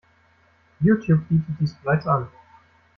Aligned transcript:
YouTube 0.81 1.25
bietet 1.29 1.59
dies 1.59 1.75
bereits 1.75 2.07
an. 2.07 2.27